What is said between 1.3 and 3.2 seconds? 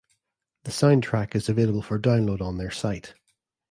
is available for download on their site.